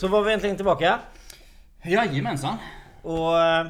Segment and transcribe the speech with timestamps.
[0.00, 0.98] Så var vi äntligen tillbaka.
[1.82, 2.56] Jajamensan.
[3.02, 3.40] Och...
[3.40, 3.66] eh,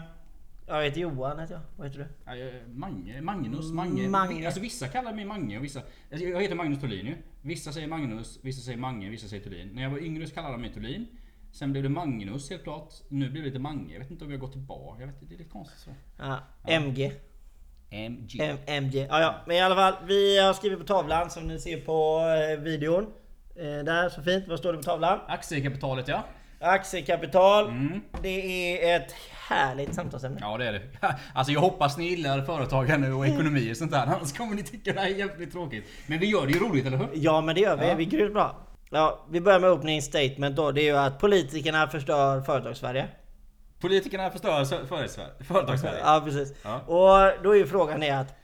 [0.67, 1.63] Jag heter Johan heter jag.
[1.77, 2.07] Vad heter du?
[2.27, 4.09] Ja, jag- Mange, Magnus, Mange.
[4.09, 4.47] Mange.
[4.47, 5.81] Alltså vissa kallar mig Mange och vissa...
[6.13, 7.17] Alltså, jag heter Magnus Thulin ju.
[7.43, 9.69] Vissa säger Magnus, vissa säger Mange, vissa säger Thulin.
[9.73, 11.07] När jag var yngre så kallade de mig Thulin.
[11.53, 12.93] Sen blev det Magnus helt klart.
[13.09, 13.93] Nu blir det lite Mange.
[13.93, 15.01] Jag vet inte om har gått tillbaka.
[15.01, 15.91] Jag vet inte, det är lite konstigt så.
[16.19, 17.13] Ja, MG.
[17.91, 18.41] MG.
[18.43, 19.07] M MG.
[19.11, 19.35] Ja, ja.
[19.47, 22.21] Men i alla fall, vi har skrivit på tavlan som ni ser på
[22.53, 23.07] eh, videon.
[23.59, 24.49] Eh, där, så fint.
[24.49, 25.21] Vad står det på tavlan?
[25.29, 26.25] Aktiekapitalet ja.
[26.61, 27.67] Aktiekapital.
[27.69, 28.01] Mm.
[28.23, 29.13] Det är ett
[29.49, 30.39] härligt samtalsämne.
[30.41, 30.83] Ja det är det.
[31.35, 34.07] Alltså jag hoppas ni gillar företagande och ekonomi och sånt där.
[34.07, 35.85] Annars kommer ni tycka det här är jävligt tråkigt.
[36.07, 37.09] Men vi gör det ju roligt, eller hur?
[37.15, 37.95] Ja men det gör vi, Ja.
[37.95, 38.57] vi är grymt bra.
[38.91, 40.73] Ja, vi börjar med opening statement då.
[40.73, 43.07] Det är ju att politikerna förstör företagssverige.
[43.81, 44.65] Politikerna förstör.
[45.45, 46.01] Företagssverige.
[46.05, 46.55] Ja precis.
[46.63, 46.81] Ja.
[46.81, 48.35] Och då är ju frågan är att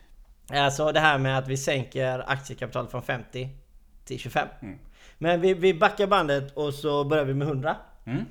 [0.52, 3.48] Alltså det här med att vi sänker aktiekapitalet från 50
[4.04, 4.48] till 25.
[4.62, 4.78] Mm.
[5.18, 7.76] Men vi, vi backar bandet och så börjar vi med 100.
[8.06, 8.24] Mm.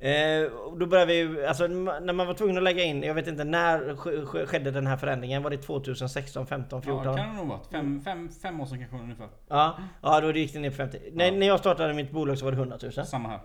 [0.00, 3.44] Eh, då börjar vi, alltså när man var tvungen att lägga in, jag vet inte
[3.44, 5.42] när sk- sk- skedde den här förändringen?
[5.42, 7.04] Var det 2016, 15, 14?
[7.04, 7.60] Ja, det kan det nog vara.
[7.72, 9.28] Fem, fem, fem år sedan kanske ungefär.
[9.48, 10.98] Ja, ja då gick det ner på 50.
[11.12, 12.92] När, när jag startade mitt bolag så var det 100 000.
[13.06, 13.40] Samma här.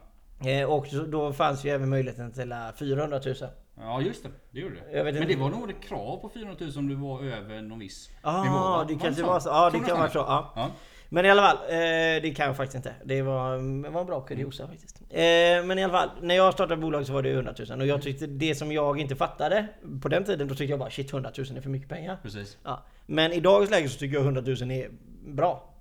[0.62, 3.36] Eh, och då fanns ju även möjligheten till eh, 400 000.
[3.82, 4.82] Ja just det, det gjorde det.
[5.04, 5.28] Vet Men inte.
[5.34, 8.44] det var nog ett krav på 400 000 om du var över någon viss Ja,
[8.44, 8.86] nivå va?
[8.88, 9.50] det kanske var så.
[9.50, 10.20] Ja, det kan nästan vara så.
[10.20, 10.54] Ja.
[10.56, 10.72] Ja.
[11.14, 12.94] Men i alla fall, eh, det kan jag faktiskt inte.
[13.04, 15.02] Det var, det var en bra kuriosa faktiskt.
[15.10, 15.20] Eh,
[15.66, 18.02] men i alla fall, när jag startade bolag så var det 100 000 och jag
[18.02, 19.68] tyckte det som jag inte fattade
[20.02, 22.18] på den tiden, då tyckte jag bara shit 100 000 är för mycket pengar.
[22.24, 22.58] Precis.
[22.64, 22.84] Ja.
[23.06, 24.90] Men i dagens läge så tycker jag 100 000 är
[25.28, 25.74] bra.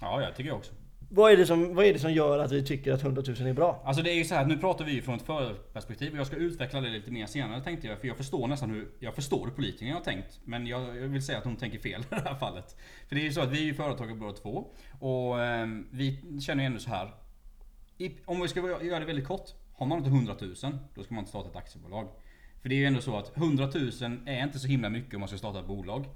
[0.00, 0.72] Ja, jag tycker jag också.
[1.08, 3.48] Vad är, det som, vad är det som gör att vi tycker att 100 000
[3.48, 3.82] är bra?
[3.84, 6.26] Alltså det är ju så här, nu pratar vi ju från ett förperspektiv och jag
[6.26, 8.00] ska utveckla det lite mer senare tänkte jag.
[8.00, 10.40] För jag förstår nästan hur, jag förstår hur politikerna har tänkt.
[10.44, 12.76] Men jag, jag vill säga att de tänker fel i det här fallet.
[13.08, 14.66] För det är ju så att vi är ju företagare båda två.
[15.00, 17.14] Och eh, vi känner ju ändå så här.
[17.98, 19.50] I, om vi ska göra det väldigt kort.
[19.74, 20.54] Har man inte 100 000,
[20.94, 22.08] då ska man inte starta ett aktiebolag.
[22.62, 23.90] För det är ju ändå så att 100 000
[24.26, 26.06] är inte så himla mycket om man ska starta ett bolag.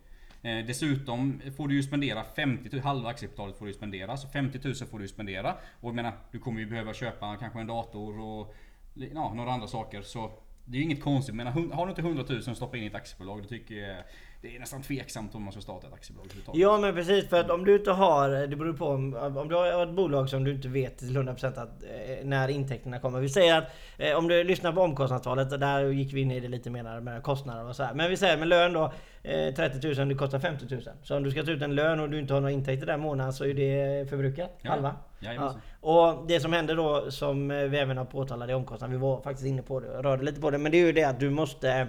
[0.42, 4.16] Eh, dessutom får du ju spendera 50 000, halva aktiekapitalet får du spendera.
[4.16, 5.54] Så 50 000 får du spendera.
[5.80, 8.54] Och jag menar, du kommer ju behöva köpa kanske en dator och
[8.94, 10.02] ja, några andra saker.
[10.02, 10.30] Så
[10.64, 11.34] det är ju inget konstigt.
[11.34, 14.04] Men har du inte 100 000 att stoppa in i ett aktiebolag, då tycker jag
[14.42, 16.26] det är nästan tveksamt om man ska starta ett aktiebolag.
[16.52, 19.54] Ja men precis för att om du inte har, det beror på om, om du
[19.54, 23.20] har ett bolag som du inte vet till 100% att, eh, när intäkterna kommer.
[23.20, 23.64] Vi säger att
[23.98, 27.22] eh, om du lyssnar på omkostnadstalet, där gick vi in i det lite mer med
[27.22, 27.94] kostnader och så här.
[27.94, 28.92] Men vi säger med lön då,
[29.22, 30.82] 30 000 det kostar 50 000.
[31.02, 33.00] Så om du ska ta ut en lön och du inte har några intäkter den
[33.00, 34.70] månaden så är det förbrukat, Ja.
[34.70, 34.96] halva.
[35.20, 35.60] Jajamensan.
[35.80, 39.20] Och det som händer då som eh, vi även har påtalat i omkostnader, vi var
[39.20, 40.58] faktiskt inne på det rörde lite på det.
[40.58, 41.88] Men det är ju det att du måste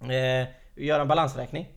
[0.00, 1.68] eh, göra en balansräkning.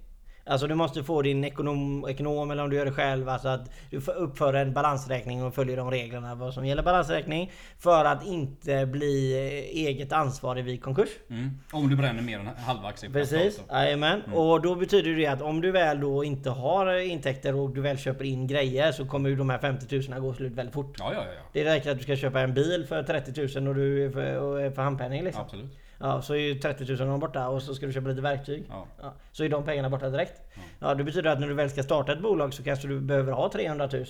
[0.45, 3.29] Alltså du måste få din ekonom, ekonom eller om du gör det själv.
[3.29, 7.51] Alltså att du får uppföra en balansräkning och följer de reglerna vad som gäller balansräkning.
[7.79, 11.09] För att inte bli eh, eget ansvarig vid konkurs.
[11.29, 11.49] Mm.
[11.71, 13.29] Om du bränner mer än halva aktiekapitalet.
[13.29, 14.21] Precis, jajamän.
[14.25, 14.37] Mm.
[14.37, 17.97] Och då betyder det att om du väl då inte har intäkter och du väl
[17.97, 20.95] köper in grejer så kommer ju de här 50 000 gå slut väldigt fort.
[20.99, 21.33] Ja, ja, ja.
[21.35, 21.41] ja.
[21.53, 24.37] Det räcker att du ska köpa en bil för 30 000 och du är för,
[24.37, 25.43] och är för handpenning liksom.
[25.43, 25.82] Absolut.
[26.03, 28.63] Ja, så är ju 30 000 de borta och så ska du köpa lite verktyg.
[28.69, 28.87] Ja.
[29.01, 30.41] Ja, så är de pengarna borta direkt.
[30.53, 30.61] Ja.
[30.79, 33.31] Ja, det betyder att när du väl ska starta ett bolag så kanske du behöver
[33.31, 34.05] ha 300 000.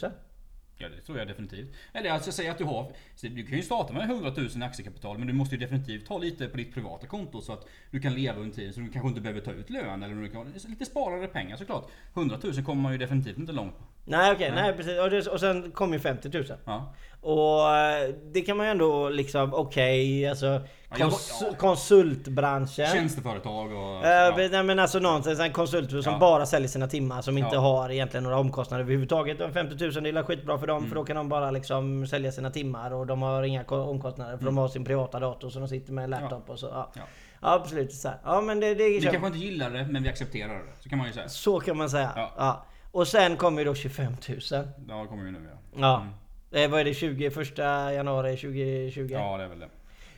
[0.77, 1.75] Ja det tror jag definitivt.
[1.93, 2.91] Eller alltså säg att du har...
[3.21, 6.17] Du kan ju starta med 100 000 i aktiekapital men du måste ju definitivt ha
[6.17, 9.09] lite på ditt privata konto så att du kan leva under tiden så du kanske
[9.09, 11.89] inte behöver ta ut lön eller du kan, lite sparade pengar såklart.
[12.13, 13.83] 100 000 kommer man ju definitivt inte långt på.
[14.05, 14.63] Nej okej, Nej.
[14.63, 14.99] nej precis.
[14.99, 16.45] Och, det, och sen kommer ju 50 000.
[16.65, 16.93] Ja.
[17.21, 21.55] Och eh, det kan man ju ändå liksom, okej alltså Ja, jag- kons- ja.
[21.57, 22.87] konsultbranschen.
[22.87, 24.05] Tjänsteföretag och...
[24.05, 24.47] Eh, ja.
[24.51, 28.23] Nej men alltså någonstans en konsult som bara säljer sina timmar som inte har egentligen
[28.23, 29.39] några omkostnader överhuvudtaget.
[29.39, 30.89] De 50 000 det är skitbra för dem Mm.
[30.89, 34.37] för då kan de bara liksom sälja sina timmar och de har inga ko- omkostnader
[34.37, 36.67] för de har sin privata dator så de sitter med en laptop och så.
[36.69, 36.85] Mm.
[36.95, 37.03] Ja
[37.41, 37.93] absolut.
[37.93, 38.17] Så, här.
[38.25, 40.73] ja, men det, det, Vi kanske inte gillar det men vi accepterar det.
[40.83, 41.29] Så kan man ju säga.
[41.29, 42.11] så kan man säga.
[42.15, 42.31] Ja.
[42.37, 42.65] Ja.
[42.93, 44.39] Och sen kommer ju då 25 000.
[44.87, 45.79] Ja kommer ju nu ja.
[45.79, 46.01] Ja.
[46.01, 46.65] Mm.
[46.65, 46.93] Eh, vad är det?
[46.93, 49.07] 20, första januari 2020?
[49.11, 49.69] Ja det är väl det.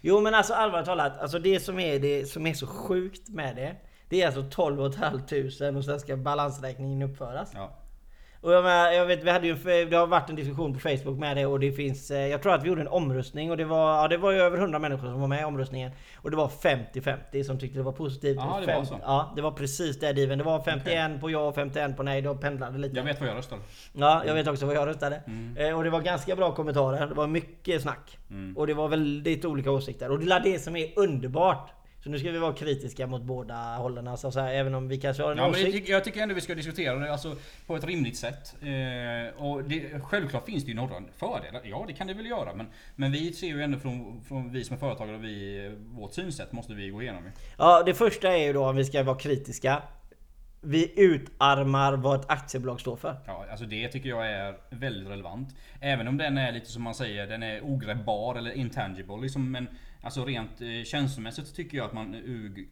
[0.02, 3.56] Jo men alltså allvarligt talat, alltså det som är det som är så sjukt med
[3.56, 3.76] det.
[4.10, 7.52] Det är alltså 12 500 och sen ska balansräkningen uppföras.
[7.54, 7.72] Ja.
[8.46, 9.56] Och jag, menar, jag vet, vi hade ju,
[9.90, 12.54] det har varit en diskussion på Facebook med det och det finns, eh, jag tror
[12.54, 15.08] att vi gjorde en omröstning och det var, ja, det var ju över 100 människor
[15.08, 15.92] som var med i omröstningen.
[16.16, 18.38] Och det var 50-50 som tyckte det var positivt.
[18.38, 19.00] Och det var fem- så.
[19.02, 20.38] Ja, det var precis det Diven.
[20.38, 22.22] Det var 51 på ja och 51 på nej.
[22.22, 22.98] Då pendlade lite.
[22.98, 23.60] Jag vet vad jag röstar.
[23.94, 25.22] Ja, jag vet också vad jag röstade.
[25.28, 25.58] Mm.
[25.58, 27.08] Eh, och det var ganska bra kommentarer.
[27.08, 28.18] Det var mycket snack.
[28.30, 28.58] Mm.
[28.58, 30.12] Och det var väldigt olika åsikter.
[30.12, 31.70] Och det är det som är underbart.
[32.06, 34.08] Så nu ska vi vara kritiska mot båda hållen.
[34.08, 35.66] Alltså, så här, även om vi kanske har en Ja, men åsikt.
[35.66, 37.36] jag, tycker, jag tycker ändå vi ska diskutera det alltså,
[37.68, 38.56] på ett rimligt sätt.
[38.62, 41.62] Eh, och det, självklart finns det ju några fördelar.
[41.64, 42.54] Ja, det kan det väl göra.
[42.54, 46.14] Men, men vi ser ju ändå från, från vi som är företagare och vi, vårt
[46.14, 47.24] synsätt måste vi gå igenom.
[47.58, 49.82] Ja, det första är ju då om vi ska vara kritiska.
[50.62, 53.16] Vi utarmar vad ett aktiebolag står för.
[53.26, 55.56] Ja, alltså det tycker jag är väldigt relevant.
[55.82, 59.22] Även om den är lite som man säger, den är ogreppbar eller intangible.
[59.22, 59.68] Liksom, men
[60.06, 62.16] alltså rent eh, känslomässigt tycker jag att man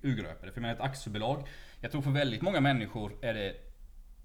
[0.01, 0.51] urgröper det.
[0.51, 1.47] För jag menar ett aktiebolag,
[1.81, 3.55] jag tror för väldigt många människor är det...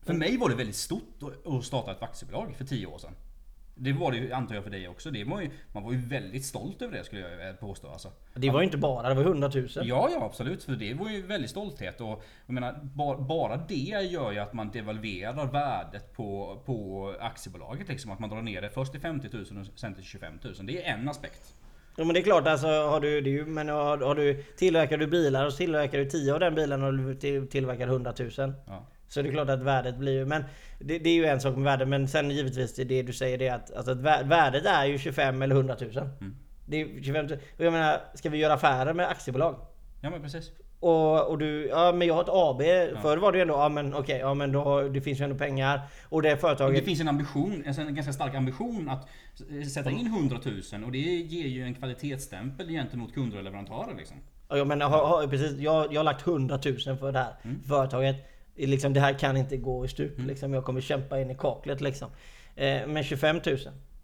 [0.03, 3.15] För mig var det väldigt stort att- starta ett aktiebolag för 10 år sedan.
[3.81, 5.11] Det var det ju, antar jag för dig också.
[5.11, 7.89] Det var ju, man var ju väldigt stolt över det skulle jag eh, påstå.
[7.89, 8.13] Alltså.
[8.35, 9.69] Det var ju inte bara, det var 100 000.
[9.75, 10.65] Ja, ja absolut.
[10.65, 12.01] För det var ju väldigt stolthet.
[12.01, 17.89] Och jag menar, bara, bara det gör ju att man devalverar värdet på, på aktiebolaget.
[17.89, 18.11] Liksom.
[18.11, 20.55] Att man drar ner det först till 50 000 och sen till 25 000.
[20.67, 21.55] Det är en aspekt.
[21.99, 24.97] Ja men det är klart alltså, har du, det ju, men har, har du, tillverkar
[24.99, 28.31] du bilar och tillverkar du 10 av den bilen och du till- tillverkar 100 000.
[28.67, 28.87] Ja.
[29.09, 30.45] Så det är klart att värdet blir ju, men
[30.79, 31.89] det, det är ju en sak med värdet.
[31.89, 34.99] Men sen givetvis det, det du säger det är att, alltså att värdet är ju
[34.99, 35.91] 25 eller 100 000.
[35.97, 36.37] Mm.
[36.67, 37.39] Det är 25 000.
[37.59, 39.57] Och jag menar, ska vi göra affärer med aktiebolag?
[40.01, 40.51] ja, men precis.
[40.81, 42.63] Och, och du, ja men jag har ett AB.
[43.03, 45.37] Förr var det ju ändå, ja men okej, ja men då, det finns ju ändå
[45.37, 45.81] pengar.
[46.09, 46.79] Och det företaget...
[46.79, 49.09] det finns en ambition, alltså en ganska stark ambition att
[49.73, 50.39] sätta in 100
[50.73, 53.95] 000 och det ger ju en kvalitetsstämpel gentemot kunder och leverantörer.
[53.97, 54.17] Liksom.
[54.49, 57.63] Ja, men har, har, precis, jag, jag har lagt 100 000 för det här Mm.
[57.63, 58.17] företaget.
[58.57, 60.19] Liksom, det här kan inte gå i stup.
[60.19, 61.81] Liksom, jag kommer kämpa in i kaklet.
[61.81, 62.11] Liksom.
[62.57, 63.57] Eh, men 25 000.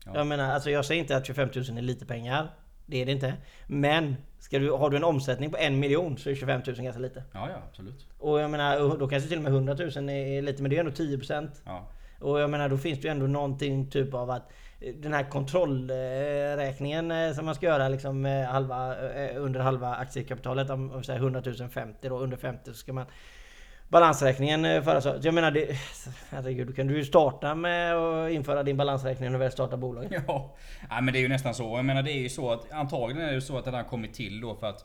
[0.05, 0.12] Ja.
[0.15, 2.50] Jag menar, alltså, jag säger inte att 25 000 är lite pengar.
[2.87, 3.35] Det är det inte.
[3.67, 7.01] Men ska du, har du en omsättning på en miljon så är 25 000 ganska
[7.01, 7.23] lite.
[7.33, 8.07] Ja, ja absolut.
[8.19, 10.81] Och jag menar, då kanske till och med 100 000 är lite, men det är
[10.81, 11.49] ändå 10%.
[11.65, 11.89] Ja.
[12.21, 15.31] Och jag menar då finns det ju ändå någonting typ av att eh, den här
[15.31, 18.95] kontrollräkningen eh, som man ska göra liksom eh, halva,
[19.37, 23.07] under halva aktiekapitalet, om vi säger 100 000 50 då, under 50 så ska man
[23.89, 25.19] balansräkningen eh, förra så.
[25.23, 25.77] Jag menar det,
[26.31, 29.77] herregud, då kan du ju starta med att införa din balansräkning när du väl startar
[29.77, 30.23] bolaget.
[30.27, 30.57] Ja,
[30.91, 31.77] ja men det är ju nästan så.
[31.77, 34.15] Jag menar det är ju så att antagligen är det så att den har kommit
[34.15, 34.85] till då för att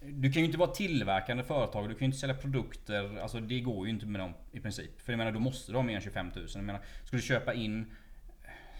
[0.00, 3.18] du kan ju inte vara tillverkande företag, du kan ju inte sälja produkter.
[3.22, 5.00] Alltså det går ju inte med dem i princip.
[5.00, 6.46] För jag menar då måste du ha mer än 25 000.
[6.54, 7.86] Jag menar, ska du köpa in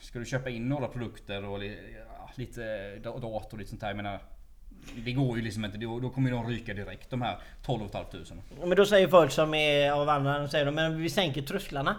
[0.00, 1.60] Ska du köpa in några produkter och
[2.34, 3.88] lite dator och lite sånt här.
[3.88, 4.20] Jag menar,
[5.04, 5.78] det går ju liksom inte.
[5.78, 8.18] Då, då kommer de ryka direkt de här 12 500.
[8.60, 11.96] Men då säger folk som är av de säger de, men vi sänker trösklarna.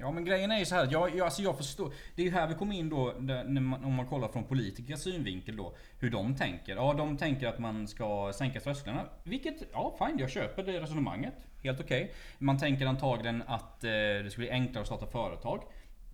[0.00, 1.92] Ja men grejen är ju så här, jag, jag, alltså jag förstår.
[2.14, 4.44] Det är ju här vi kommer in då, där, när man, om man kollar från
[4.44, 5.76] politikers synvinkel då.
[5.98, 6.76] Hur de tänker.
[6.76, 9.04] Ja de tänker att man ska sänka trösklarna.
[9.24, 11.34] Vilket, ja fine, jag köper det resonemanget.
[11.62, 12.12] Helt okej.
[12.38, 15.62] Man tänker antagligen att eh, det ska bli enklare att starta företag.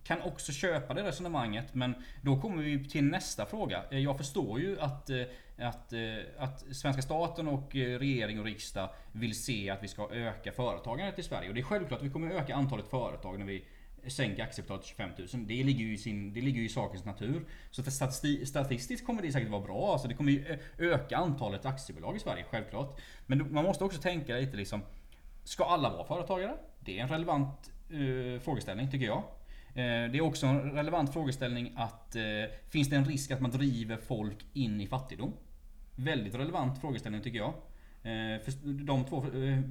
[0.03, 3.83] Kan också köpa det resonemanget men då kommer vi till nästa fråga.
[3.91, 5.21] Eh, Jag förstår ju att, eh,
[5.57, 5.99] att, eh,
[6.37, 11.19] att svenska staten och eh, regering och riksdag vill se att vi ska öka företagandet
[11.19, 11.49] i Sverige.
[11.49, 13.65] Och det är självklart att vi kommer öka antalet företag när vi
[14.07, 15.47] sänker aktiekapitalet till 25 000.
[15.47, 17.45] Det ligger ju i, sin, det ligger ju i sakens natur.
[17.71, 19.91] Så statisti- statistiskt kommer det säkert vara bra.
[19.91, 23.01] Alltså det kommer ju eh, öka antalet aktiebolag i Sverige, självklart.
[23.25, 24.81] Men man måste också tänka lite liksom
[25.43, 26.57] Ska alla vara företagare?
[26.79, 29.23] Det är en relevant uh, frågeställning tycker jag.
[29.75, 32.23] Eh, det är också en relevant frågeställning att eh,
[32.69, 35.33] finns det en risk att man driver folk in i fattigdom?
[35.95, 37.53] Väldigt relevant frågeställning tycker jag.
[38.03, 39.25] Eh, de två,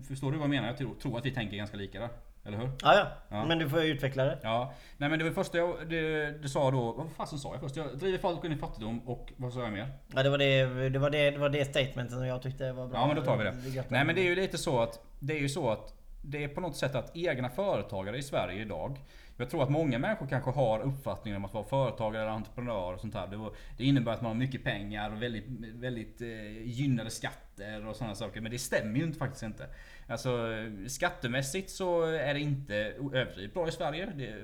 [0.08, 0.68] förstår du vad jag menar?
[0.78, 2.08] Jag tror, att vi tänker ganska lika där.
[2.44, 2.70] Eller hur?
[2.82, 3.06] Ja, ja.
[3.28, 3.44] Ja.
[3.44, 4.38] Men du får utveckla det.
[4.42, 7.60] Ja, nej men det var första jag det, det sa då, vad fasen sa jag
[7.60, 7.76] först?
[7.76, 9.88] Jag driver folk in i fattigdom och vad sa jag mer?
[10.14, 12.86] Ja, det var det, det, var det, det var det statementet som jag tyckte var
[12.86, 12.98] bra.
[12.98, 13.84] Ja men då tar vi det.
[13.88, 16.48] Nej men det är ju lite så att Det är ju så att Det är
[16.48, 18.98] på något sätt att egna företagare i Sverige idag
[19.36, 23.00] Jag tror att många människor kanske har uppfattningen om att vara företagare eller entreprenör och
[23.00, 23.26] sånt här.
[23.26, 27.86] Det, var- det innebär att man har mycket pengar och väldigt, väldigt eh, gynnade skatter
[27.86, 28.40] och sådana saker.
[28.40, 29.66] Men det stämmer ju inte faktiskt inte.
[30.08, 30.48] Alltså
[30.88, 32.74] skattemässigt så är det inte
[33.12, 34.06] överdrivet bra i Sverige.
[34.16, 34.34] Det,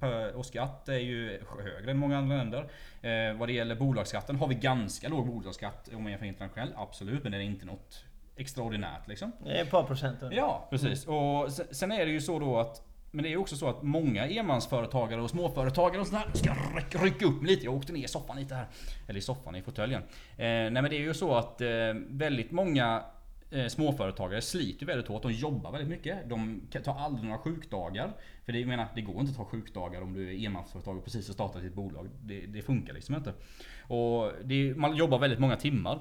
[0.00, 2.68] per- och skatt är ju högre än många andra länder.
[3.02, 6.72] Eh, vad det gäller bolagsskatten har vi ganska låg bolagsskatt om man jämför internationellt.
[6.76, 8.04] Absolut, men det är inte något
[8.36, 9.32] extraordinärt liksom.
[9.44, 10.18] Det är ett par procent.
[10.30, 11.06] Ja, precis.
[11.06, 13.82] Och sen är det ju så då att men det är ju också så att
[13.82, 17.64] många enmansföretagare och småföretagare och sådär ska rycka, rycka upp mig lite.
[17.64, 18.66] Jag åkte ner i soffan lite här.
[19.08, 20.02] Eller i soffan, i fåtöljen.
[20.02, 21.68] Eh, nej men det är ju så att eh,
[22.08, 23.04] väldigt många
[23.50, 25.22] eh, småföretagare sliter väldigt hårt.
[25.22, 26.28] De jobbar väldigt mycket.
[26.28, 28.12] De tar aldrig några sjukdagar.
[28.44, 31.04] För det, jag menar, det går inte att ta sjukdagar om du är enmansföretagare och
[31.04, 32.08] precis har startat ditt bolag.
[32.22, 33.32] Det, det funkar liksom inte.
[33.80, 35.98] Och det, man jobbar väldigt många timmar.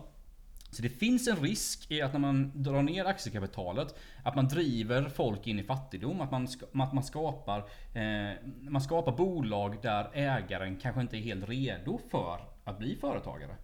[0.72, 5.10] Så det finns en risk i att när man drar ner aktiekapitalet Att man driver
[5.10, 6.22] folk in i fattigdom.
[6.22, 7.60] Att man, ska, att man, skapar,
[7.94, 13.56] eh, man skapar bolag där ägaren kanske inte är helt redo för att bli företagare.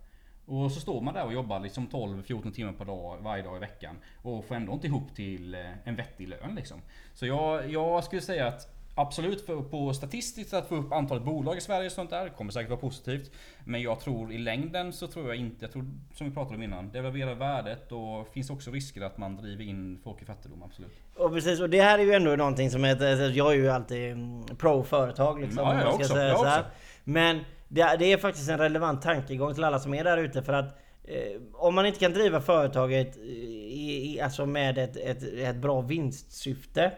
[0.45, 3.59] Och så står man där och jobbar liksom 12-14 timmar per dag varje dag i
[3.59, 3.95] veckan.
[4.21, 6.81] Och får ändå inte ihop till eh, en vettig lön liksom.
[7.13, 11.57] Så jag, jag skulle säga att Absolut för, på statistiskt att få upp antalet bolag
[11.57, 13.31] i Sverige och sånt där kommer säkert vara positivt.
[13.63, 16.63] Men jag tror i längden så tror jag inte, jag tror som vi pratade om
[16.63, 20.91] innan, devalverar värdet och finns också risker att man driver in folk i fattigdom, absolut.
[21.15, 24.11] Och precis, och det här är ju ändå någonting som är, jag är ju alltid
[24.11, 25.63] mm, pro-företag liksom.
[25.63, 26.63] Ja, jag också, säga jag också.
[27.03, 30.53] Men det, det är faktiskt en relevant tankegång till alla som är där ute för
[30.53, 35.55] att eh, om man inte kan driva företaget i, i, alltså med ett, ett, ett
[35.55, 36.91] bra vinstsyfte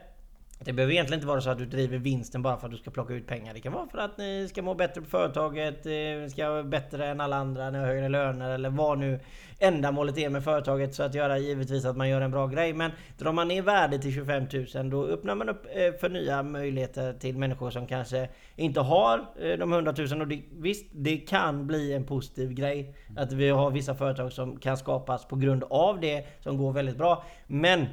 [0.66, 2.92] det behöver egentligen inte vara så att du driver vinsten bara för att du ska
[2.92, 3.54] plocka ut pengar.
[3.54, 6.63] Det kan vara för att ni ska må bättre på företaget, eh, ni ska vara
[6.63, 9.20] bättre än alla andra, ni har högre löner eller vad nu
[9.60, 10.96] ändamålet är med företaget.
[10.96, 12.74] Så att göra givetvis att man gör en bra grej.
[12.74, 16.44] Men drar man ner värdet till 25 000 då öppnar man upp eh, för nya
[16.44, 20.22] möjligheter till människor som kanske inte har eh, de 100 000.
[20.22, 22.96] Och det, visst, det kan bli en positiv grej.
[23.18, 26.98] Att vi har vissa företag som kan skapas på grund av det som går väldigt
[26.98, 27.24] bra.
[27.48, 27.86] Men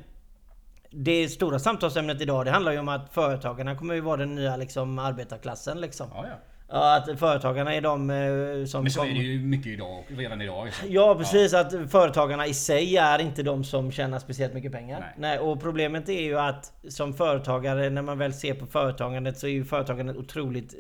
[0.99, 4.57] det stora samtalsämnet idag det handlar ju om att företagarna kommer ju vara den nya
[4.57, 5.81] liksom, arbetarklassen.
[5.81, 6.09] Liksom.
[6.15, 6.37] Ja, ja.
[6.69, 8.83] Ja, att företagarna är de eh, som...
[8.83, 10.65] Men så är det ju mycket idag, redan idag.
[10.65, 10.89] Liksom.
[10.91, 15.01] Ja precis, att företagarna i sig är inte de som tjänar speciellt mycket pengar.
[15.01, 15.13] Nej.
[15.17, 15.39] Nej.
[15.39, 19.51] och problemet är ju att som företagare, när man väl ser på företagandet så är
[19.51, 20.75] ju företagandet otroligt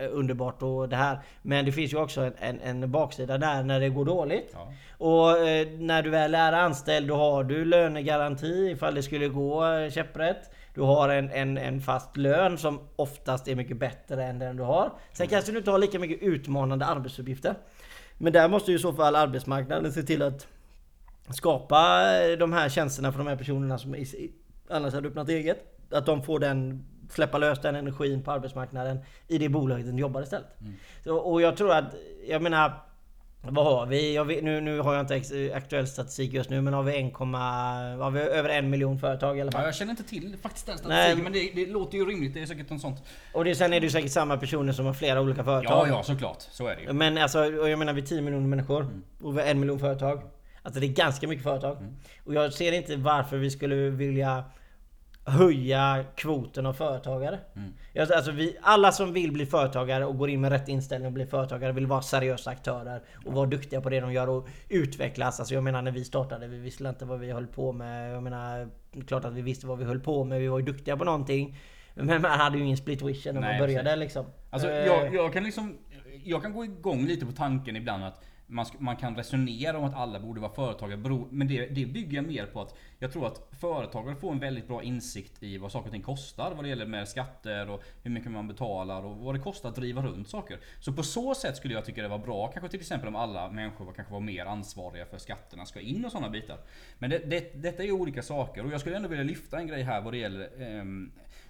[0.00, 1.18] eh, underbart och det här.
[1.42, 4.50] Men det finns ju också en, en, en baksida där när det går dåligt.
[4.52, 4.72] Ja.
[4.98, 9.66] Och eh, när du väl är anställd då har du lönegaranti ifall det skulle gå
[9.66, 10.50] eh, käpprätt.
[10.74, 14.62] Du har en, en, en fast lön som oftast är mycket bättre än den du
[14.62, 14.92] har.
[15.12, 17.54] Sen kanske du inte har lika mycket utmanande arbetsuppgifter.
[18.18, 20.46] Men där måste ju i så fall arbetsmarknaden se till att
[21.30, 23.94] skapa eh, de här tjänsterna för de här personerna som
[24.70, 25.58] annars hade öppnat eget.
[25.90, 28.98] Att de får den, släppa lös den energin på arbetsmarknaden
[29.28, 30.48] i det bolaget de jobbar istället.
[31.04, 31.94] Så, och jag tror att,
[32.28, 32.72] jag menar
[33.42, 34.18] vad har vi?
[34.18, 38.10] Vet, nu, nu har jag inte aktuell statistik just nu men har vi 1, har
[38.10, 39.64] vi över en miljon företag i alla Ja, fall.
[39.64, 40.82] jag känner inte till faktiskt den Nej.
[40.84, 42.34] statistiken, men det, det låter ju rimligt.
[42.34, 43.02] Det är säkert något sånt.
[43.32, 45.88] Och det, sen är det ju säkert samma personer som har flera olika företag.
[45.88, 46.40] Ja, ja, såklart.
[46.40, 46.92] Så är det ju.
[46.92, 50.22] Men alltså, jag menar vi är 10 miljoner människor och vi är en miljon företag.
[50.62, 51.76] Alltså det är ganska mycket företag.
[52.26, 54.44] Och jag ser inte varför vi skulle vilja
[55.24, 57.38] höja kvoten av företagare.
[57.92, 61.12] Jag- Alltså vi, alla som vill bli företagare och går in med rätt inställning och
[61.12, 65.40] blir företagare vill vara seriösa aktörer och vara duktiga på det de gör och utvecklas.
[65.40, 68.14] Alltså jag menar när vi startade, vi visste inte vad vi höll på med.
[68.14, 68.68] Jag menar,
[69.06, 71.56] klart att vi visste vad vi höll på med, vi var ju duktiga på någonting.
[71.94, 73.98] Men man hade ju ingen split vision när man Nej, började precis.
[74.00, 74.26] liksom.
[74.50, 75.78] Alltså, Eh, jag, jag kan liksom...
[76.24, 79.94] Jag kan gå igång lite på tanken ibland att man, man kan resonera om att
[79.94, 81.26] alla borde vara företagare.
[81.30, 84.68] Men det, det bygger jag mer på att jag tror att företagare får en väldigt
[84.68, 86.54] bra insikt i vad saker och ting kostar.
[86.54, 89.74] Vad det gäller med skatter och hur mycket man betalar och vad det kostar att
[89.74, 90.58] driva runt saker.
[90.80, 93.50] Så på så sätt skulle jag tycka det var bra kanske till exempel om alla
[93.50, 96.58] människor var, kanske var mer ansvariga för skatterna ska in och sådana bitar.
[96.98, 99.66] Men det, det, detta är ju olika saker och jag skulle ändå vilja lyfta en
[99.66, 100.84] grej här vad det gäller eh,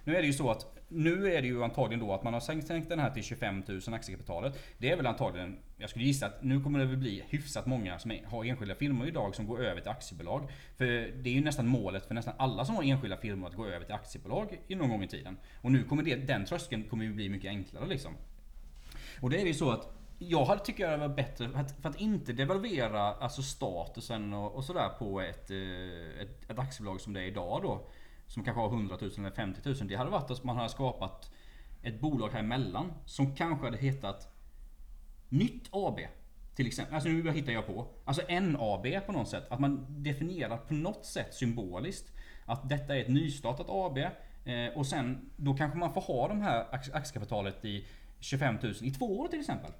[0.03, 2.39] nu är det ju så att nu är det ju antagligen då att man har
[2.39, 4.59] sänkt, sänkt den här till 25 000 aktiekapitalet.
[4.77, 7.99] Det är väl antagligen, jag skulle gissa att nu kommer det väl bli hyfsat många
[7.99, 10.49] som har enskilda firmor idag som går över till aktiebolag.
[10.77, 10.85] För
[11.23, 13.85] det är ju nästan målet för nästan alla som har enskilda firmor att gå över
[13.85, 15.37] till aktiebolag i någon gång i tiden.
[15.61, 18.13] Och nu kommer det, den tröskeln kommer ju bli mycket enklare liksom.
[19.21, 19.87] Och det är ju så att
[20.19, 24.55] jag hade tycker det var bättre för att, för att inte devalvera alltså statusen och,
[24.55, 27.87] och sådär på ett, eh, ett, ett aktiebolag som det är idag då.
[28.31, 29.75] Som kanske har 100 000 eller 50 000.
[29.87, 31.31] Det hade varit att man hade skapat
[31.81, 34.27] ett bolag här emellan som kanske hade hetat
[35.29, 35.99] Nytt AB.
[36.55, 36.95] Till exempel.
[36.95, 37.87] Alltså nu hittar jag på.
[38.05, 39.43] Alltså NAB på något sätt.
[39.49, 42.13] Att man definierar på något sätt symboliskt
[42.45, 43.97] att detta är ett nystartat AB.
[43.97, 47.85] Eh, och sen då kanske man får ha de här aktiekapitalet i
[48.19, 49.71] 25 000 i två år till exempel.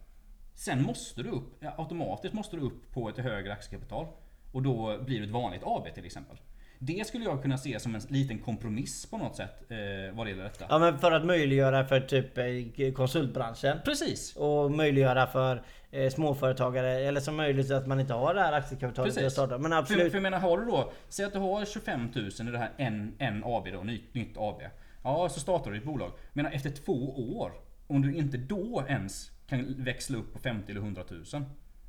[0.56, 4.08] Sen måste du upp, automatiskt måste du upp på ett högre aktiekapital.
[4.52, 6.38] Och då blir du ett vanligt AB till exempel.
[6.84, 10.30] Det skulle jag kunna se som en liten kompromiss på något sätt eh, vad det
[10.30, 10.66] gäller detta.
[10.70, 13.78] Ja men för att möjliggöra för typ eh, konsultbranschen.
[13.86, 14.36] Precis!
[14.36, 19.14] Och möjliggöra för eh, småföretagare eller som möjligt att man inte har det här aktiekapitalet
[19.14, 19.34] till att Precis.
[19.34, 19.58] starta.
[19.58, 20.12] Men För, absolut.
[20.12, 22.72] för jag menar, har du då, säg att du har 25 000 i det här
[22.78, 24.62] en, en AB då, nytt, nytt AB.
[25.04, 26.12] Ja, så startar du ditt bolag.
[26.34, 27.52] Men efter två år,
[27.88, 31.24] om du inte då ens kan växla upp på 50 eller 100 000.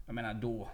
[0.06, 0.68] Jag menar då.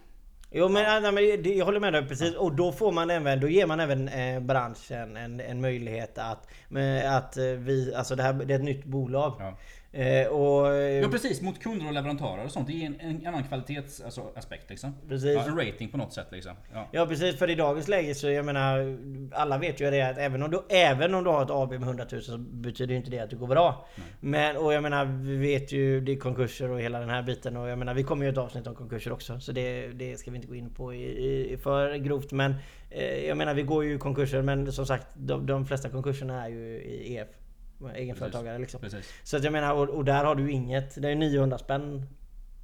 [0.50, 1.00] Jo men, ja.
[1.12, 2.34] men det- jag håller med dig precis.
[2.34, 6.48] Och då får man även, då ger man även eh, branschen en, en möjlighet att,
[6.68, 9.34] med, att eh, vi, alltså det här det är ett nytt bolag.
[9.38, 9.56] Ja.
[9.92, 12.66] Eh, och, eh, Ja precis, mot kunder och leverantörer och sånt.
[12.66, 14.94] Det är en, en annan kvalitetsaspekt alltså, aspekt, liksom.
[15.08, 15.34] Precis.
[15.34, 16.52] Ja, en rating på något sätt liksom.
[16.72, 16.88] Ja.
[16.92, 18.98] Ja precis, för i dagens läge så jag menar
[19.32, 21.82] Alla vet ju det att även om du, även om du har ett AB med
[21.82, 23.86] 100 000 så betyder inte det att det går bra.
[24.20, 27.56] Men och jag menar vi vet ju det är konkurser och hela den här biten
[27.56, 30.30] och jag menar vi kommer ju ett avsnitt om konkurser också så det, det ska
[30.30, 32.54] vi inte gå in på i, i, för grovt men
[32.90, 36.44] eh, Jag menar vi går ju i konkurser men som sagt de, de flesta konkurserna
[36.44, 37.28] är ju i EF.
[37.94, 38.80] Egenföretagare liksom.
[38.80, 39.12] Precis.
[39.22, 41.02] Så att jag menar och, och där har du inget.
[41.02, 42.06] Det är 900 spänn.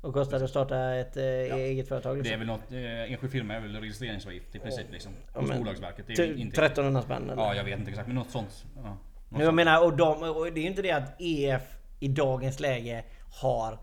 [0.00, 2.35] Och kostar det att starta ett eh, eget företag Det liksom.
[2.35, 5.12] är väl något, eh, enskild firma är väl registreringsavgift i princip liksom.
[5.35, 6.06] Ja, Hos men- Bolagsverket.
[6.06, 6.64] Det är Ty- ju inte...
[6.64, 7.42] 1300 spänn eller?
[7.42, 8.64] Ja, jag vet inte exakt men något sånt.
[8.76, 8.99] Ja, något
[9.30, 9.54] Jag sånt.
[9.56, 11.62] menar, och, de, och det är ju inte det att EF
[12.00, 13.04] i dagens läge
[13.40, 13.78] har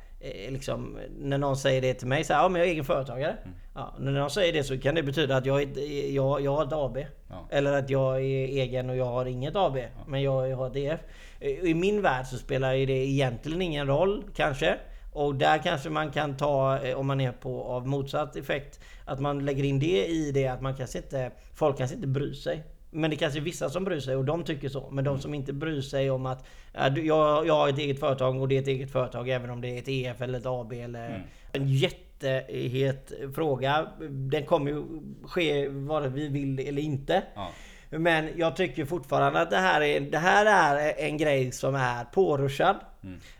[0.50, 3.32] liksom, när någon säger det till mig så här, ja men jag är egen företagare.
[3.44, 3.56] Mm.
[3.76, 6.64] Ja, när någon säger det så kan det betyda att jag, är- jag, jag har
[6.66, 6.98] ett AB.
[7.30, 7.48] Ja.
[7.50, 9.78] Eller att jag är egen och jag har inget AB.
[10.08, 11.00] Men jag, jag har ett EF.
[11.40, 14.78] Eh, I min värld så spelar ju det egentligen ingen roll kanske.
[15.14, 19.20] Och där kanske man kan ta, eh, om man är på av motsatt effekt, att
[19.20, 22.64] man lägger in det i det att man kanske inte, folk kanske inte bryr sig.
[22.92, 24.90] Men det kanske är vissa som bryr sig och de tycker så.
[24.92, 26.46] Men de som inte bryr sig om att
[26.96, 29.68] jag, jag har ett eget företag och det är ett eget företag även om det
[29.68, 33.88] är ett EF eller ett AB eller en jättehet fråga.
[34.10, 34.84] Den kommer ju
[35.24, 37.24] ske vare vi vill eller inte.
[37.36, 37.50] Ja.
[37.90, 40.46] Men jag tycker fortfarande att det här är, det här
[40.76, 42.76] är en grej som är påruschad.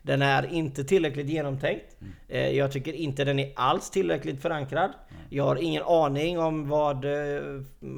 [0.02, 1.96] Den är inte tillräckligt genomtänkt.
[2.28, 4.92] Eh, Jag tycker inte den är alls tillräckligt förankrad.
[5.34, 7.42] Jag har ingen aning om vad eh,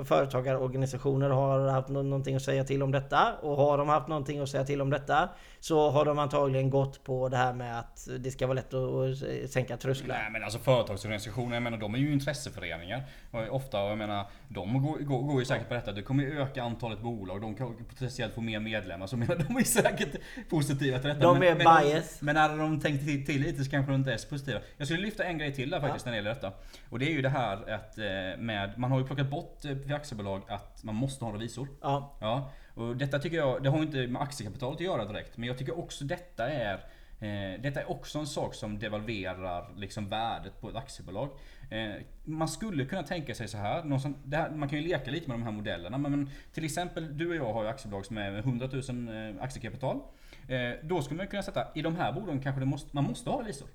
[0.05, 3.33] företagarorganisationer har haft någonting att säga till om detta.
[3.41, 5.29] Och har de haft någonting att säga till om detta
[5.63, 9.49] så har de antagligen gått på det här med att det ska vara lätt att
[9.49, 10.15] sänka trösklar.
[10.15, 13.03] Nej men alltså företagsorganisationer, jag menar de är ju intresseföreningar.
[13.31, 15.91] Och ofta, jag menar, de går, går, går ju säkert på detta.
[15.91, 19.07] Det kommer ju öka antalet bolag, de kan potentiellt få mer medlemmar.
[19.07, 20.15] Så menar, de är säkert
[20.49, 21.21] positiva till detta.
[21.21, 22.21] De men, är men bias.
[22.21, 24.59] Men hade de tänkt till, till lite så kanske de inte är så positiva.
[24.77, 26.51] Jag skulle lyfta en grej till där faktiskt när det gäller detta.
[26.89, 28.03] Och det är ju det här att eh,
[28.37, 31.67] med, man har ju plockat bort eh, för aktiebolag att man måste ha en revisor.
[31.81, 35.37] Ja, Ja, och detta tycker jag, det har ju inte med aktiekapitalet att göra direkt.
[35.37, 36.73] Men jag tycker också detta är
[37.19, 41.29] eh, detta är också en sak som devalverar liksom värdet på ett aktiebolag.
[41.71, 45.11] Eh, man skulle kunna tänka sig så här, någon som, här, man kan ju leka
[45.11, 45.97] lite med de här modellerna.
[45.97, 49.43] Men, men till exempel, du och jag har ju aktiebolag som är 100 000 eh,
[49.43, 49.99] aktiekapital.
[50.47, 53.29] Eh, då skulle man kunna sätta, i de här bolagen kanske det måste, man måste
[53.29, 53.67] ha revisor.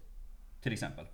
[0.63, 1.07] Till exempel.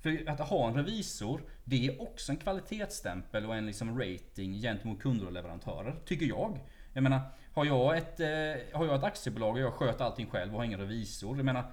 [0.00, 5.00] För att ha en revisor, det är också en kvalitetsstämpel och en liksom rating gentemot
[5.02, 6.58] kunder och leverantörer, tycker jag.
[6.98, 7.20] Jag menar,
[7.54, 10.64] har jag ett, eh, har jag ett aktiebolag och jag sköter allting själv och har
[10.64, 11.36] ingen revisor.
[11.36, 11.64] Jag menar,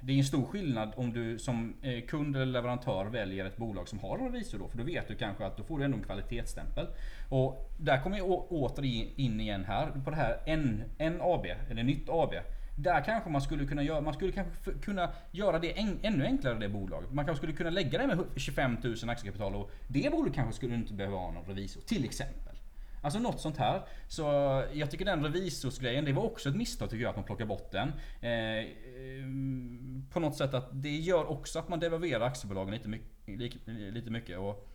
[0.00, 3.88] det är en stor skillnad om du som eh, kund eller leverantör väljer ett bolag
[3.88, 4.68] som har en revisor då.
[4.68, 6.86] För då vet du kanske att då får du ändå en kvalitetsstämpel.
[7.30, 8.84] Och där kommer jag åter
[9.20, 10.56] in igen här på det här
[11.10, 12.34] NAB, eller nytt AB.
[12.78, 16.58] Där kanske man skulle kunna göra, man skulle kanske kunna göra det en, ännu enklare
[16.58, 17.12] det bolaget.
[17.12, 20.74] Man kanske skulle kunna lägga det med 25 000 aktiekapital och det bolaget kanske skulle
[20.74, 21.80] inte behöva ha någon revisor.
[21.80, 22.53] Till exempel.
[23.04, 23.80] Alltså något sånt här.
[24.08, 24.22] Så
[24.72, 27.72] jag tycker den revisorsgrejen, det var också ett misstag tycker jag att man plockar bort
[27.72, 27.92] den.
[28.20, 28.64] Eh, eh,
[30.12, 33.08] på något sätt att det gör också att man devalverar aktiebolagen lite, mycket-
[33.66, 34.38] li- lite mycket.
[34.38, 34.68] Och,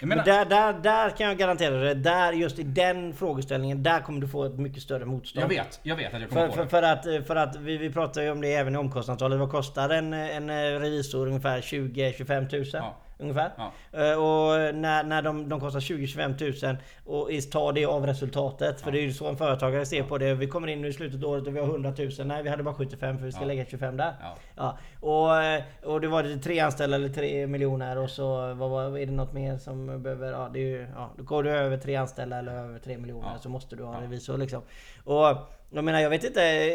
[0.00, 1.94] menar, Men där, där, där kan jag garantera det.
[1.94, 5.44] Där, just i den frågeställningen, där kommer du få ett mycket större motstånd.
[5.44, 7.02] jag vet, jag vet att jag kommer För, på för, det.
[7.04, 9.38] för att, för att vi, vi pratar ju om det även i omkostnadstalet.
[9.38, 11.26] Vad kostar en, en revisor?
[11.26, 12.82] Ungefär 20-25 tusen?
[12.82, 12.96] Ja.
[13.18, 13.50] Ungefär.
[13.56, 13.72] Ja.
[14.00, 18.80] Eh, Och när, när de, de kostar 20-25 tusen och ta det av resultatet.
[18.80, 20.34] För det är ju så en företagare ser på det.
[20.34, 22.10] Vi kommer in nu i slutet av året och vi har 100 000.
[22.26, 23.46] Nej vi hade bara 75 för vi ska Ja.
[23.46, 24.12] lägga 25 där.
[24.22, 24.36] Ja.
[24.56, 24.78] Ja.
[25.00, 29.06] Och, eh, och det var det tre anställda eller tre miljoner och så vad, är
[29.06, 30.32] det något mer som behöver...
[30.32, 33.28] Ja, det är ju, ja, då går du över tre anställda eller över tre miljoner
[33.34, 33.38] Ja.
[33.40, 34.06] så måste du ha en Ja.
[34.06, 34.62] revisor liksom.
[35.04, 35.36] Och
[35.74, 36.70] jag menar jag vet inte.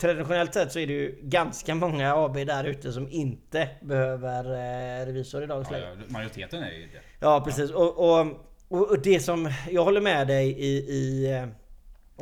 [0.00, 5.06] Traditionellt sett så är det ju ganska många AB där ute som inte behöver eh,
[5.06, 5.86] revisor i dagens Ja, läge.
[5.98, 7.00] ja, majoriteten är ju det.
[7.20, 7.70] Ja precis.
[7.70, 8.26] Och, och,
[8.68, 10.76] och det som jag håller med dig i...
[10.78, 11.46] i eh,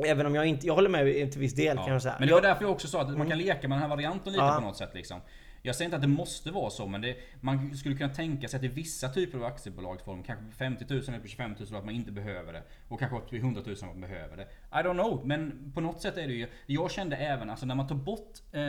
[0.07, 0.67] Även om jag inte...
[0.67, 1.83] Jag håller med i till viss del Ja.
[1.85, 2.15] kan jag säga.
[2.19, 3.89] Men det var jag, därför jag också sa att man kan leka med den här
[3.89, 4.55] varianten lite Ja.
[4.55, 4.91] på något sätt.
[4.95, 5.21] Liksom.
[5.63, 8.59] Jag säger inte att det måste vara så, men det, man skulle kunna tänka sig
[8.59, 11.85] att i vissa typer av aktiebolagsform, kanske på 50 000 eller på 25 000, att
[11.85, 12.63] man inte behöver det.
[12.89, 14.43] Och kanske upp till 100 000 att man behöver det.
[14.73, 16.49] I don't know, men på något sätt är det ju...
[16.67, 18.61] Jag kände även, alltså när man tar bort eh,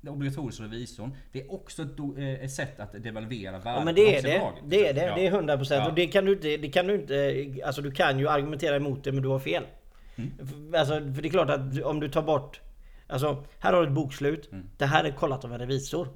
[0.00, 3.94] den obligatoriska revisorn, det är också ett, eh, ett sätt att devalvera värdet Ja men
[3.94, 4.52] det är det.
[4.64, 5.06] Det är det.
[5.06, 5.14] Ja.
[5.14, 5.88] Det är 100% Ja.
[5.88, 6.56] och det kan du inte...
[6.56, 7.44] Det kan du inte...
[7.66, 9.62] Alltså du kan ju argumentera emot det men du har fel.
[10.16, 10.74] Mm.
[10.74, 12.60] Alltså för det är klart att om du tar bort...
[13.08, 14.52] Alltså här har du ett bokslut.
[14.52, 14.66] Mm.
[14.76, 16.08] Det här är kollat av en revisor.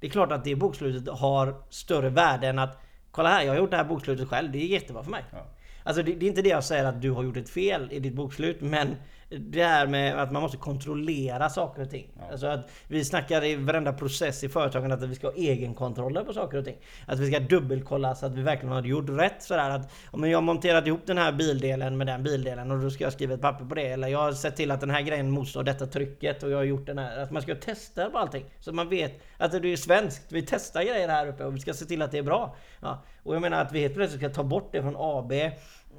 [0.00, 2.78] Det är klart att det bokslutet har större värde än att
[3.10, 4.52] Kolla här, jag har gjort det här bokslutet själv.
[4.52, 5.24] Det är jättebra för mig.
[5.32, 5.46] Ja.
[5.82, 8.00] Alltså det, det är inte det jag säger att du har gjort ett fel i
[8.00, 8.96] ditt bokslut men
[9.38, 12.08] det här med att man måste kontrollera saker och ting.
[12.30, 16.32] Alltså att vi snackar i varenda process i företagen att vi ska ha egenkontroller på
[16.32, 16.76] saker och ting.
[17.06, 19.42] Att vi ska dubbelkolla så att vi verkligen har gjort rätt.
[19.42, 22.90] Sådär att om jag har monterat ihop den här bildelen med den bildelen och då
[22.90, 23.86] ska jag skriva ett papper på det.
[23.86, 26.64] Eller jag har sett till att den här grejen motstår detta trycket och jag har
[26.64, 27.18] gjort den här.
[27.18, 28.44] Att man ska testa på allting.
[28.60, 30.32] Så att man vet att det är svenskt.
[30.32, 32.56] Vi testar grejer här uppe och vi ska se till att det är bra.
[32.80, 33.02] Ja.
[33.22, 35.32] Och jag menar att vi helt plötsligt ska ta bort det från AB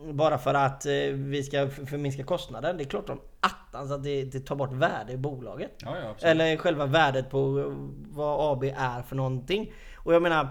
[0.04, 2.78] bara för att eh, vi ska förminska kostnaden.
[2.78, 5.72] Det är klart som attans att det, det tar bort värde i bolaget.
[5.78, 6.28] Ja, ja.
[6.28, 7.74] Eller själva värdet på
[8.10, 9.74] vad AB är för någonting.
[9.96, 10.48] Och jag menar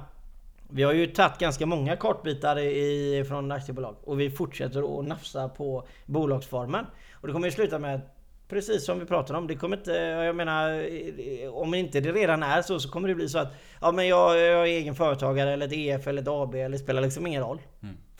[0.72, 5.48] vi har ju tagit ganska många kartbitar i, från aktiebolag och vi fortsätter att nafsa
[5.48, 6.86] på bolagsformen.
[7.12, 8.00] Och det kommer ju sluta med
[8.48, 10.86] Precis som vi pratade om, det kommer inte, jag menar,
[11.52, 14.38] om inte det redan är så så kommer det bli så att Ja men jag,
[14.38, 17.42] jag är egen företagare eller ett EF eller ett AB eller det spelar liksom ingen
[17.42, 17.60] roll.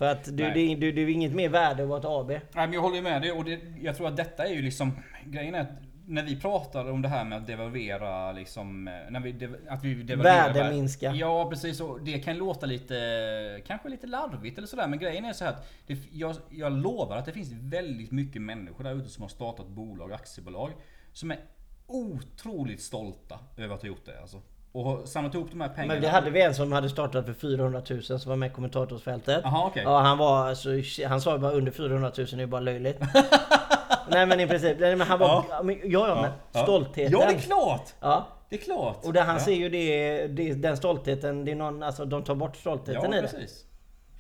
[0.01, 2.29] För att du, det, du, det är inget mer värde att vara ett AB.
[2.29, 4.93] Nej, men jag håller med dig och det, jag tror att detta är ju liksom
[5.25, 5.71] Grejen är att
[6.07, 10.47] när vi pratar om det här med att devalvera liksom när vi, Att vi devalverar
[10.49, 11.15] Värde vär- minska.
[11.15, 15.33] Ja precis och det kan låta lite Kanske lite larvigt eller sådär men grejen är
[15.33, 19.09] så här att det, jag, jag lovar att det finns väldigt mycket människor där ute
[19.09, 20.71] som har startat bolag, aktiebolag
[21.13, 21.39] Som är
[21.87, 24.43] otroligt stolta över att ha gjort det alltså.
[24.73, 27.33] Och samlat ihop de här pengarna Men vi hade vi en som hade startat för
[27.33, 29.41] 400 000 som var med i kommentatorsfältet.
[29.45, 29.83] Jaha, okej.
[29.83, 30.69] Ja, han var alltså,
[31.09, 33.01] han sa ju bara under 400 000 är ju bara löjligt.
[34.09, 35.63] nej men i princip, nej, men han var, Ja.
[35.63, 36.63] Men, ja, ja, men Ja.
[36.63, 37.13] stoltheten.
[37.13, 37.95] Ja det är klart!
[38.01, 38.27] Ja.
[38.49, 39.05] Det är klart!
[39.05, 39.41] Och där han ja.
[39.45, 43.19] ser ju det, det, den stoltheten, det är någon, alltså de tar bort stoltheten Ja,
[43.19, 43.49] i det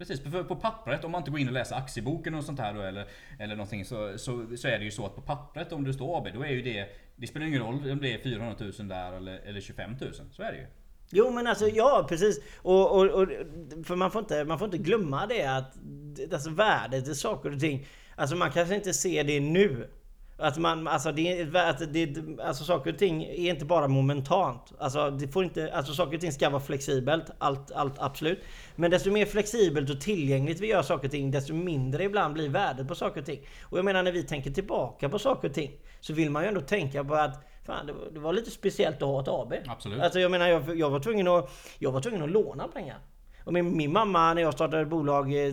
[0.00, 0.20] precis.
[0.20, 2.80] För på pappret om man inte går in och läser aktieboken och sånt här då,
[2.80, 3.06] eller,
[3.38, 6.18] eller någonting så, så, så är det ju så att på pappret om det står
[6.18, 9.12] AB då är ju det Det spelar ingen roll om det är 400 000 där
[9.12, 10.12] eller, eller 25 000.
[10.32, 10.66] Så är det ju.
[11.10, 12.40] Jo men alltså ja precis.
[12.56, 13.28] Och, och, och,
[13.84, 15.78] för man får, inte, man får inte glömma det att
[16.32, 17.86] alltså, värdet i saker och ting.
[18.16, 19.88] Alltså man kanske inte ser det nu.
[20.40, 24.72] Att man, alltså, det, att det, alltså saker och ting är inte bara momentant.
[24.78, 27.24] Alltså, det får inte, alltså saker och ting ska vara flexibelt.
[27.38, 28.38] Allt, allt absolut.
[28.76, 32.48] Men desto mer flexibelt och tillgängligt vi gör saker och ting, desto mindre ibland blir
[32.48, 33.40] värdet på saker och ting.
[33.62, 36.48] Och jag menar när vi tänker tillbaka på saker och ting så vill man ju
[36.48, 39.54] ändå tänka på att Fan, det, var, det var lite speciellt att ha ett AB.
[39.66, 40.00] Absolut.
[40.00, 42.98] Alltså jag menar, jag, jag, var tvungen att, jag var tvungen att låna pengar.
[43.44, 45.52] Och min, min mamma när jag startade bolag eh,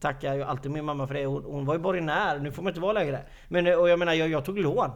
[0.00, 1.26] tackar ju alltid min mamma för det.
[1.26, 3.20] Hon, hon var ju borgenär, nu får man inte vara längre.
[3.48, 4.90] Men eh, och jag menar, jag, jag tog lån.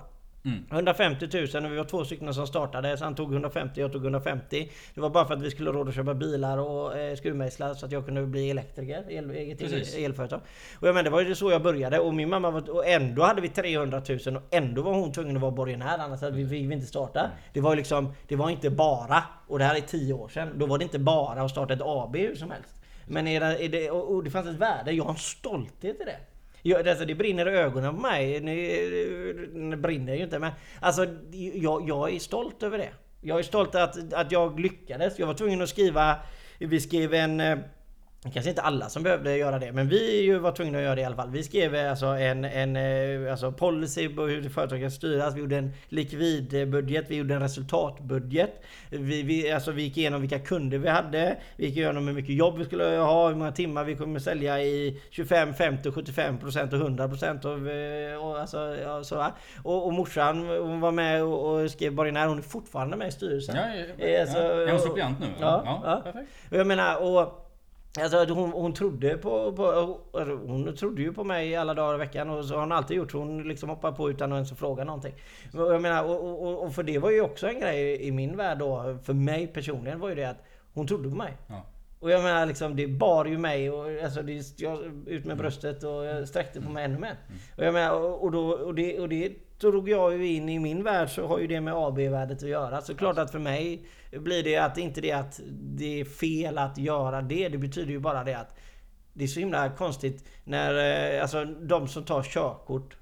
[0.44, 0.64] Mm.
[0.70, 2.96] 150 000 och vi var två stycken som startade.
[2.96, 4.70] Så han tog 150, jag tog 150.
[4.94, 7.74] Det var bara för att vi skulle ha råd att köpa bilar och eh, skruvmejslar
[7.74, 9.04] så att jag kunde bli elektriker.
[9.08, 9.96] El, eget Precis.
[9.96, 10.40] elföretag.
[10.80, 11.98] Och jag menar, det var ju så jag började.
[11.98, 15.36] Och min mamma var, och ändå hade vi 300 000 och ändå var hon tvungen
[15.36, 15.98] att vara borgenär.
[15.98, 17.30] Annars hade vi, vi, vi inte starta.
[17.52, 20.48] Det var ju liksom, det var inte bara, och det här är 10 år sedan.
[20.56, 22.79] Då var det inte bara att starta ett AB hur som helst.
[23.10, 24.92] Men är det, är det, och, det fanns ett värde.
[24.92, 26.16] Jag har en stolthet i det.
[26.62, 28.40] Jag, alltså det brinner i ögonen på mig.
[28.40, 31.06] Nu, nu brinner ju inte men alltså
[31.54, 32.90] jag, jag är stolt över det.
[33.20, 35.18] Jag är stolt att, att jag lyckades.
[35.18, 36.16] Jag var tvungen att skriva
[36.58, 37.58] Vi skrev en eh,
[38.22, 41.00] Kanske inte alla som behövde göra det men vi ju var tvungna att göra det
[41.00, 41.30] i alla fall.
[41.30, 45.34] Vi skrev alltså en, en eh, alltså policy på hur företaget ska styras.
[45.34, 47.04] Vi gjorde en likvidbudget.
[47.08, 48.62] Vi gjorde en resultatbudget.
[48.90, 51.36] Vi, vi, alltså vi gick igenom vilka kunder vi hade.
[51.56, 53.28] Vi gick igenom hur mycket jobb vi skulle ha.
[53.28, 57.44] Hur många timmar vi kommer sälja i 25, 50, 75 procent och 100 procent.
[57.44, 59.26] Och, eh, och, alltså, ja, så,
[59.62, 62.26] och, och morsan hon var med och, och skrev borgenär.
[62.26, 63.56] Hon är fortfarande med i styrelsen.
[63.56, 64.20] Ja, ja, ja.
[64.20, 65.26] Alltså, Är hon suppleant nu?
[65.40, 66.00] Ja, ja.
[66.04, 66.30] Perfekt.
[66.50, 67.46] Och jag menar, och
[67.98, 69.98] Alltså hon, hon trodde på, på
[70.46, 73.10] Hon trodde ju på mig alla dagar i veckan och så har hon alltid gjort.
[73.10, 75.14] Så hon liksom hoppar på utan att ens fråga någonting.
[75.52, 78.58] Jag menar, och, och, och för det var ju också en grej i min värld
[78.58, 78.98] då.
[79.02, 81.36] För mig personligen var ju det att hon trodde på mig.
[81.46, 81.66] Ja.
[82.00, 85.82] Och jag menar liksom, det bar ju mig och alltså det, jag, ut med bröstet
[85.82, 87.16] och jag sträckte på mig ännu mer.
[87.56, 90.58] Och jag menar, och, och, då, och, det, och det drog jag ju in i
[90.58, 92.80] min värld så har ju det med AB-värdet att göra.
[92.80, 96.78] Så klart att för mig blir det att inte det att det är fel att
[96.78, 97.48] göra det.
[97.48, 98.54] Det betyder ju bara det att
[99.12, 100.74] det är så himla konstigt när
[101.14, 102.96] eh, alltså de som tar körkort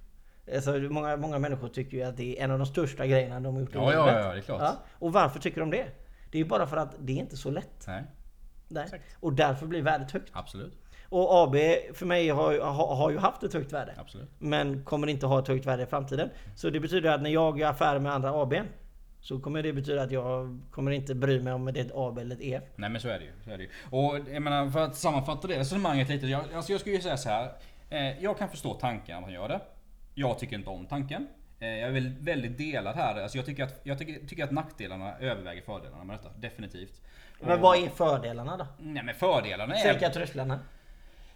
[0.55, 3.55] Alltså, många, många människor tycker ju att det är en av de största grejerna de
[3.55, 4.25] har gjort i Ja, ja, livet.
[4.25, 4.61] ja, det är klart.
[4.63, 4.77] Ja.
[4.99, 5.87] Och varför tycker de det?
[6.31, 7.85] Det är ju bara för att det är inte så lätt.
[7.87, 8.05] Nej,
[8.69, 8.87] Nej.
[9.21, 10.31] Och därför blir värdet högt.
[10.33, 10.75] absolut.
[11.11, 11.57] Och AB
[11.95, 13.95] för mig har, har, har ju haft ett högt värde.
[13.99, 14.31] Absolut.
[14.39, 16.31] Men kommer inte ha ett högt värde i framtiden.
[16.57, 18.55] Så det betyder att när jag gör affärer med andra AB
[19.21, 22.19] så kommer det betyda att jag kommer inte bry mig om det är ett AB
[22.19, 22.63] eller ett EF.
[22.77, 23.33] Nej men så är det ju.
[23.45, 23.71] Så är det ju.
[23.91, 26.27] Och jag menar för att sammanfatta det resonemanget lite.
[26.27, 27.51] Jag, alltså jag skulle ju säga så här.
[27.91, 29.61] Eh, jag kan förstå tanken att man gör det.
[30.15, 31.29] Jag tycker inte om tanken.
[31.61, 33.23] Eh, jag är väl väldigt delad här.
[33.23, 36.29] Alltså jag tycker att, jag tycker, tycker att nackdelarna överväger fördelarna med detta.
[36.39, 37.01] Definitivt.
[37.41, 38.67] Men Och- vad är fördelarna då?
[38.79, 39.79] Nej men fördelarna är...
[39.79, 40.59] Sänka trösklarna?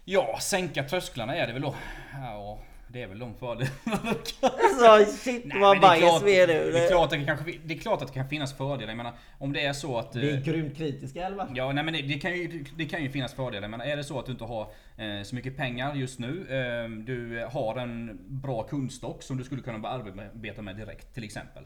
[0.05, 1.75] Ja, sänka trösklarna är det väl då.
[2.13, 4.15] Ja, Det är väl de fördelarna.
[4.41, 6.71] Alltså shit Nej, vad men det är bajs klart- vi är nu.
[6.71, 8.87] Det är, klart att det, kanske, det är klart att det kan finnas fördelar.
[8.89, 10.15] Jag menar, om det är så att...
[10.15, 11.47] Vi är eh, grymt kritiska fall.
[11.55, 13.67] Ja, nej, men det, det, kan ju, det kan ju finnas fördelar.
[13.67, 14.61] Men är det så att du inte har
[14.97, 16.27] eh, så mycket pengar just nu.
[16.49, 21.23] Eh, du har en bra kundstock som du skulle kunna börja arbeta med direkt till
[21.23, 21.63] exempel.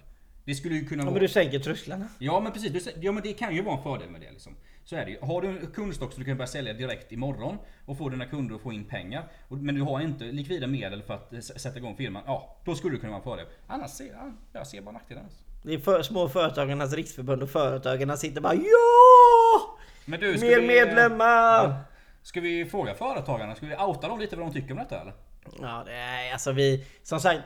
[0.48, 1.14] Det skulle ju kunna Ja, vara...
[1.14, 2.08] men du sänker trösklarna.
[2.20, 4.56] Ja men precis, du ja men det kan ju vara en fördel med det liksom.
[4.84, 5.20] Så är det ju.
[5.22, 8.56] Har du en kundstock som du kan börja sälja direkt imorgon och få dina kunder
[8.56, 9.28] att få in pengar.
[9.50, 12.24] Men du har inte likvida medel för att sätta igång firman.
[12.26, 13.46] Ja, då skulle det kunna vara en fördel.
[13.68, 15.24] Annars ser jag, jag ser bara nackdelar.
[15.64, 19.78] Det är för, små företagarnas riksförbund och företagarna sitter bara ja!
[20.06, 21.80] Men du, Mer vi, medlemmar!
[22.22, 23.56] Ska vi fråga företagarna?
[23.56, 25.14] Ska vi outa dem lite vad de tycker om detta eller?
[25.62, 27.42] Ja, det är alltså vi, som sagt.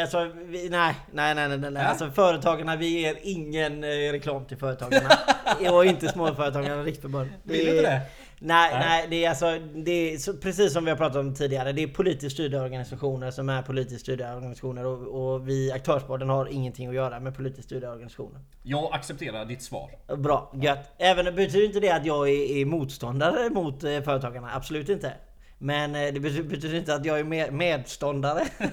[0.00, 1.70] Alltså, vi, nej, nej, nej, nej, nej.
[1.70, 1.84] Nej.
[1.84, 5.10] Alltså företagarna, vi ger ingen eh, reklam till företagarna.
[5.72, 7.30] och inte småföretagarna riksförbund.
[7.42, 8.00] Vill inte det?
[8.38, 8.80] Nej, Nej.
[8.88, 11.72] nej, det är alltså, det är så, precis som vi har pratat om tidigare.
[11.72, 16.46] Det är politiskt styrda organisationer som är politiskt styrda organisationer och, och vi aktörsborden har
[16.46, 18.40] ingenting att göra med politiskt styrda organisationer.
[18.62, 19.90] Jag accepterar ditt svar.
[20.16, 20.90] Bra, gött.
[20.98, 24.50] Även betyder inte det att jag är, är motståndare mot eh, företagarna.
[24.54, 25.12] Absolut inte.
[25.58, 28.44] Men eh, det betyder, betyder inte att jag är med, medståndare.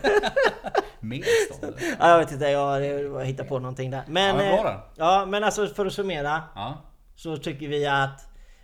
[1.02, 1.82] Medståndare.
[2.00, 4.04] ja, jag vet inte, jag, hittar på någonting där.
[4.08, 6.44] Men, Ja, men eh, ja, men alltså för att summera.
[6.56, 6.78] Ja.
[7.16, 8.22] Så tycker vi att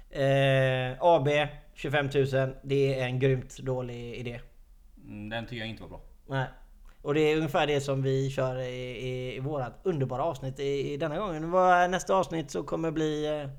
[0.10, 1.28] eh, AB
[1.74, 4.40] 25 000 det är en grymt dålig idé.
[5.06, 6.02] Mm, Den tycker jag inte var bra.
[6.28, 6.46] Nej.
[7.02, 10.94] Och det är ungefär det som vi kör i, i, i vårat underbara avsnitt i,
[10.94, 11.52] i denna gången.
[11.92, 13.50] Nästa avsnitt så kommer bli eh,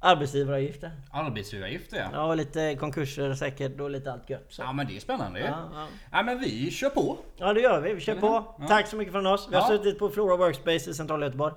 [0.00, 0.90] arbetsgivaravgifter.
[1.10, 2.08] Arbetsgivaravgifter ja.
[2.12, 4.46] Ja, och lite konkurser säkert och lite allt gött.
[4.48, 4.62] Så.
[4.62, 5.40] Ja men det är spännande.
[5.40, 5.86] Ja, ja.
[6.12, 7.18] Ja men vi kör på.
[7.36, 7.94] ja, det gör vi.
[7.94, 8.26] Vi kör på.
[8.58, 8.66] Ja.
[8.68, 9.48] Tack så mycket från oss.
[9.50, 11.54] Vi har suttit på Flora Workspace i centrala Göteborg.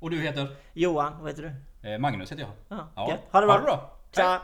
[0.00, 0.48] Och du heter?
[0.72, 1.42] Johan, vad heter
[1.82, 1.88] du?
[1.90, 2.78] Eh, Magnus heter jag.
[2.78, 3.18] Ja, Ja.
[3.30, 3.52] Ha det bra.
[3.54, 3.98] Ha det bra.
[4.16, 4.40] Tja!